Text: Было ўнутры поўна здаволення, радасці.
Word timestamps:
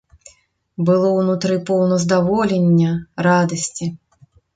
Было 0.85 1.09
ўнутры 1.17 1.57
поўна 1.67 1.99
здаволення, 2.03 2.89
радасці. 3.29 3.91